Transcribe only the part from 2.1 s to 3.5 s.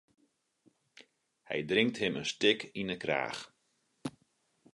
in stik yn 'e kraach.